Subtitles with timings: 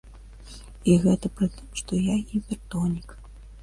[0.93, 3.09] І гэта пры тым, што я гіпертонік.